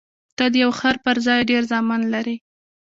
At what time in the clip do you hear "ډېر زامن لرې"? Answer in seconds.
1.49-2.35